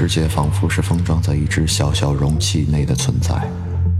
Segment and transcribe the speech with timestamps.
[0.00, 3.34] 世界仿佛是封装在一只小小容器内的存在，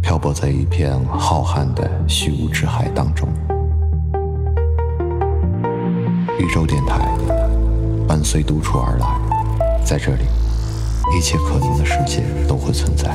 [0.00, 3.29] 漂泊在一片浩瀚的虚无之海当中。
[6.38, 7.06] 宇宙电台
[8.08, 10.22] 伴随独处而来，在这里，
[11.14, 13.14] 一切可能的世界都会存在。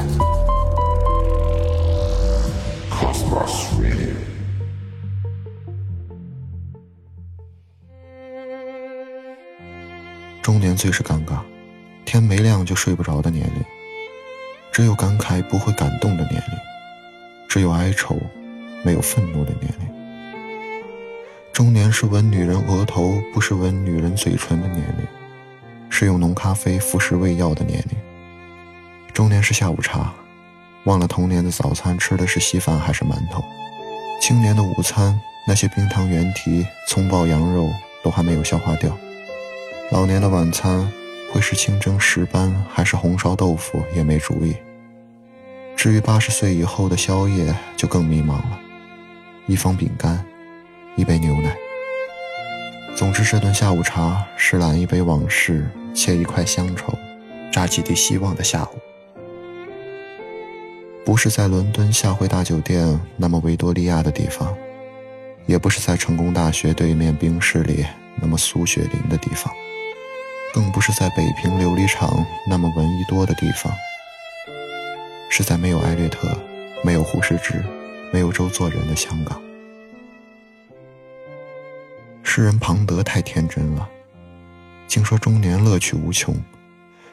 [10.44, 11.40] 中年最是尴尬，
[12.16, 13.62] 天没亮就睡不着的年龄，
[14.72, 16.58] 只有感慨不会感动的年龄，
[17.50, 18.18] 只有哀愁
[18.84, 19.90] 没有愤怒的年龄。
[21.52, 25.06] 中年是吻女人额头，不是吻女人嘴唇的年龄，
[25.90, 27.98] 是用浓咖啡服食胃药的年龄。
[29.14, 30.14] 中年是下午茶，
[30.86, 33.44] 忘了童年的早餐吃的是稀饭还是馒头。
[34.22, 37.70] 青年的午餐，那些冰糖原蹄、葱爆羊肉
[38.02, 38.98] 都还没有消化掉。
[39.92, 40.90] 老年的晚餐，
[41.32, 44.56] 会是清蒸石斑还是红烧豆腐也没主意。
[45.76, 48.60] 至于八十岁以后的宵夜，就更迷茫了。
[49.46, 50.26] 一方饼干，
[50.96, 51.56] 一杯牛奶。
[52.96, 56.98] 总之，这顿下午茶是揽一杯往事，切一块乡愁，
[57.52, 58.80] 榨几滴希望的下午。
[61.06, 64.56] 不是在伦敦下回大酒店那么维多利亚的地方，
[65.46, 67.86] 也不是在成功大学对面冰室里
[68.20, 69.54] 那么苏雪林的地方，
[70.56, 73.74] 更不是在北平琉璃厂那么文艺多的地方，
[75.30, 76.30] 是在没有艾略特、
[76.82, 77.62] 没有胡适之、
[78.14, 79.42] 没有周作人的香港。
[82.24, 83.86] 诗人庞德太天真了，
[84.88, 86.34] 竟说中年乐趣无穷，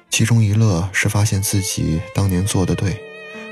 [0.08, 2.96] 其中一乐是发现自己当年做的对。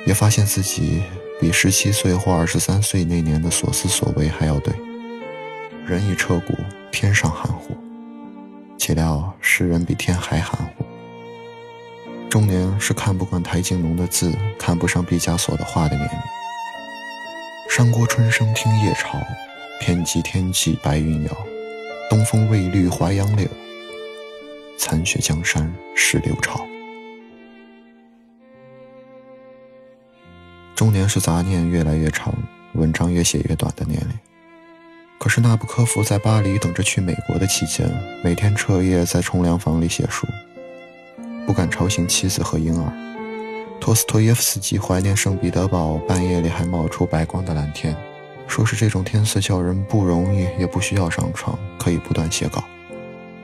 [0.07, 1.03] 也发现自己
[1.39, 4.73] 比十七岁或二十三岁那年的所思所为还要对。
[5.85, 6.55] 人已彻骨，
[6.91, 7.77] 天上含糊，
[8.79, 10.85] 岂料世人比天还含糊。
[12.31, 16.19] 中年是看不惯台静农的字，看不上毕加索的画的年龄。
[17.69, 19.21] 山郭春声听夜潮，
[19.81, 21.37] 天际天际白云摇，
[22.09, 23.49] 东风未绿淮杨柳，
[24.79, 26.65] 残雪江山石榴潮。
[30.77, 32.33] 中年是杂念越来越长，
[32.75, 34.17] 文章越写越短的年龄。
[35.21, 37.87] 可是纳布科夫在巴黎等着去美国的期间，
[38.25, 40.27] 每天彻夜在冲凉房里写书，
[41.47, 42.91] 不敢吵醒妻子和婴儿。
[43.79, 47.95] 托斯托耶夫斯基怀念圣彼得堡半夜里还冒出白光的蓝天，
[48.47, 52.65] 说是这种天色叫人不容易，也不需要上床，可以不断写稿。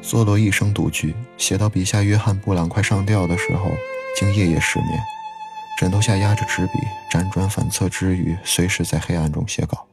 [0.02, 3.70] 梭罗一生独居，写到笔下约翰布朗快上吊的时候，
[4.18, 4.98] 竟夜夜失眠。
[5.78, 6.72] 枕头下压着纸笔，
[7.12, 9.86] 辗转反侧之余，随时在黑暗中写稿。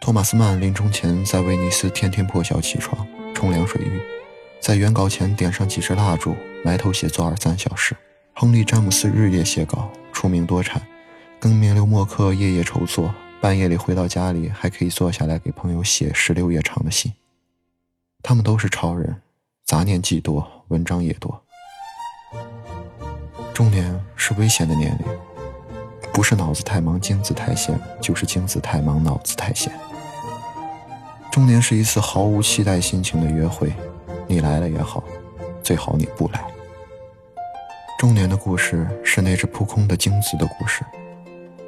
[0.00, 4.00] 托马斯曼临终前在威尼斯天天破晓起床冲凉水浴，
[4.60, 7.96] 在原稿前点上几支蜡烛，埋头写作二三小时。
[8.34, 10.80] 亨利詹姆斯日夜写稿，出名多产。
[11.40, 17.12] 更名流默克夜夜筹作，半夜里回到家里还可以坐下来给朋友写十六页长的信。
[18.22, 19.20] 他们都是超人，
[19.64, 21.44] 杂念既多，文章也多。
[23.52, 25.06] 中年是危险的年龄，
[26.12, 29.72] 不是脑子太忙精子太闲，就是精子太忙脑子太闲。
[31.30, 33.72] 中年是一次毫无期待心情的约会，
[34.26, 35.02] 你来了也好，
[35.62, 36.44] 最好你不来。
[37.98, 40.84] 中年的故事是那只扑空的精子的故事，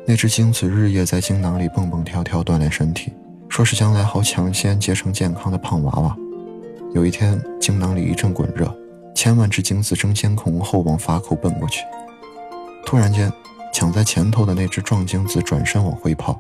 [0.06, 3.12] 那只精子日夜在精囊里蹦蹦跳跳锻炼身体，
[3.48, 6.16] 说是将来好抢先结成健康的胖娃娃。
[6.94, 8.74] 有一天精囊里一阵滚热。
[9.12, 11.84] 千万只精子争先恐后往阀口奔过去，
[12.86, 13.30] 突然间，
[13.70, 16.38] 抢在前头的那只壮精子转身往回跑，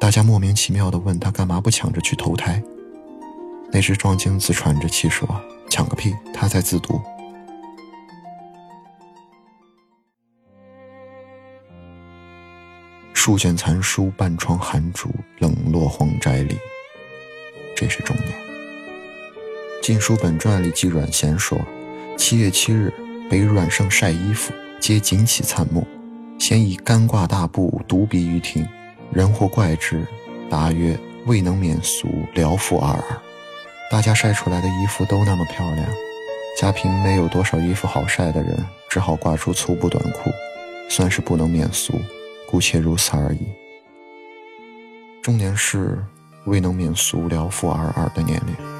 [0.00, 2.60] 大家莫名其妙地问他干嘛不抢着去投胎。
[3.70, 5.28] 那只壮精子喘着气说
[5.70, 6.98] ：“抢个屁，他在自读。”
[13.12, 16.58] 数卷残书，半窗寒烛，冷落荒宅里。
[17.76, 18.28] 这是中年。
[19.82, 21.60] 《晋书本传》里记阮咸说。
[22.16, 22.92] 七月七日，
[23.30, 25.86] 北阮胜晒衣服，皆锦起灿目。
[26.38, 28.66] 先以干挂大布，独笔于庭。
[29.12, 30.06] 人或怪之，
[30.48, 33.20] 答曰：“未能免俗，聊复二耳。”
[33.90, 35.86] 大家晒出来的衣服都那么漂亮，
[36.56, 38.56] 家贫没有多少衣服好晒的人，
[38.88, 40.30] 只好挂出粗布短裤，
[40.88, 42.00] 算是不能免俗，
[42.48, 43.40] 姑且如此而已。
[45.20, 45.98] 中年是
[46.44, 48.79] 未能免俗，聊复尔尔的年龄。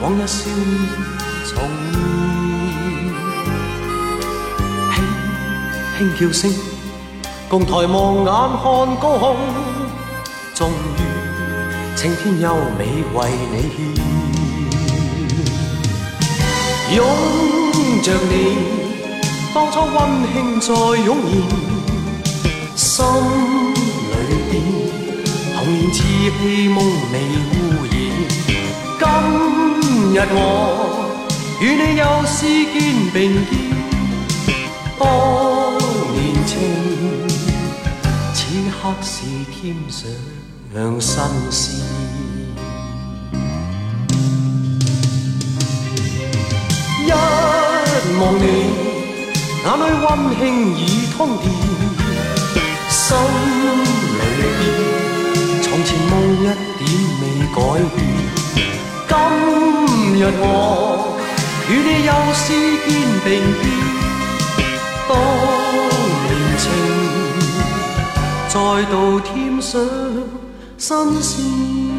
[0.00, 0.56] 往日笑面
[1.46, 1.52] 重
[1.92, 1.94] 现。
[5.96, 6.42] 轻轻叫声，
[7.48, 8.62] 共抬望眼看
[9.00, 9.36] 高空，
[10.54, 11.00] 终于
[11.96, 12.80] 青天优美
[13.14, 13.18] 为
[13.52, 13.76] 你献，
[16.96, 16.98] 拥
[18.02, 18.32] 着你。
[19.54, 19.96] 当初温
[20.32, 20.68] 馨再
[21.04, 21.32] 涌现，
[22.74, 22.84] 心
[24.10, 24.12] 里
[24.50, 24.52] 边
[25.54, 25.94] 童年稚
[26.40, 26.76] 气梦
[27.12, 27.14] 未
[27.52, 27.54] 污
[27.84, 27.94] 染。
[28.98, 29.02] 今
[30.06, 30.36] 今日我
[31.62, 32.76] 与你又是肩
[33.10, 33.16] 并
[33.46, 33.50] 肩，
[34.98, 35.02] 当
[36.12, 36.14] 年
[36.44, 36.52] 情，
[38.34, 38.36] 此
[38.68, 39.74] 刻是添
[41.00, 41.80] 上新鲜。
[47.06, 47.10] 一
[48.20, 48.44] 望你。
[49.64, 50.06] 眼里温
[50.36, 50.42] 馨
[50.76, 50.80] 已
[51.16, 51.44] 通电，
[52.90, 53.00] 心
[54.12, 54.20] 里
[54.58, 54.60] 边
[55.62, 56.84] 从前梦一点
[57.22, 57.22] 未
[57.54, 57.56] 改
[57.96, 57.98] 变。
[59.14, 60.44] 今日我
[61.70, 62.44] 与你又是
[62.84, 62.90] 肩
[63.24, 63.26] 并
[63.62, 63.64] 肩，
[65.08, 65.12] 当
[66.24, 66.28] 年
[66.58, 66.62] 情
[68.48, 68.54] 再
[68.90, 69.32] 度添
[69.62, 69.72] 上
[70.76, 71.93] 新鲜。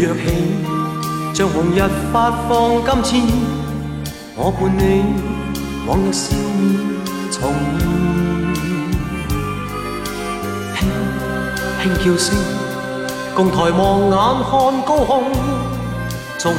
[0.00, 0.20] 跃起，
[1.34, 3.20] 像红日发放金箭，
[4.34, 5.04] 我伴你
[5.86, 6.58] 往日笑面
[7.30, 7.38] 重
[7.76, 7.78] 现。
[10.74, 10.78] 轻
[11.82, 12.34] 轻叫声，
[13.34, 14.16] 共抬望眼
[14.48, 14.50] 看
[14.86, 15.10] 高空，
[16.38, 16.56] 终于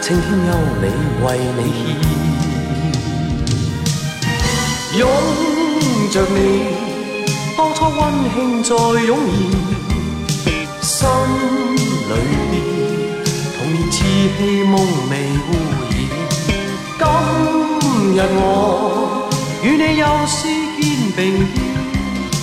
[0.00, 0.84] 青天优美
[1.22, 1.24] 为
[1.56, 1.78] 你献。
[4.98, 5.00] 拥
[6.10, 6.36] 着你，
[7.56, 7.96] 当初温
[8.34, 8.74] 馨再
[9.06, 9.38] 涌现。
[10.82, 11.06] 心，
[14.38, 14.78] 年稚气梦
[15.10, 15.12] 未
[15.48, 15.50] 污
[15.90, 15.92] 染。
[16.98, 17.02] 今
[18.14, 19.28] 日我
[19.64, 20.38] 与你又是
[20.80, 20.82] 肩
[21.16, 21.18] 并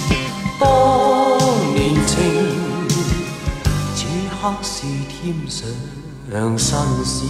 [0.09, 0.12] 肩，
[0.59, 0.63] 当
[1.74, 2.13] 年情，
[3.95, 4.00] 此
[4.30, 4.74] 刻是
[5.07, 5.33] 添
[6.57, 7.30] 上新鲜。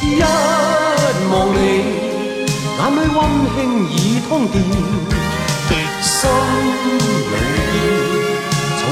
[0.00, 0.04] 一
[1.30, 1.58] 望你，
[2.78, 3.18] 眼里温
[3.54, 3.56] 馨
[3.90, 3.96] 已
[4.26, 4.54] 通电。
[6.02, 7.32] 心里边，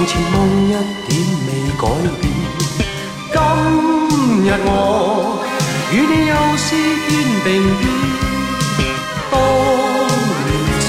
[0.00, 1.12] 从前梦一点
[1.46, 1.84] 未改
[2.22, 2.24] 变。
[3.34, 3.36] 今
[4.46, 4.66] 日我
[5.92, 6.68] 与你又是
[7.06, 7.10] 肩
[7.44, 7.46] 并
[7.80, 7.84] 肩，
[9.30, 9.34] 当
[10.46, 10.48] 年
[10.80, 10.88] 情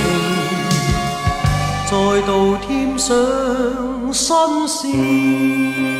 [1.87, 1.91] 再
[2.25, 2.31] 度
[2.65, 3.03] 添上
[4.13, 4.23] 新
[4.65, 5.90] 鲜。